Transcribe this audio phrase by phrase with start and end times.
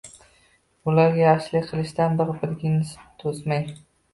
[0.91, 3.71] Ularga yaxshilik qilishdan bir- biringizni toʻsmang!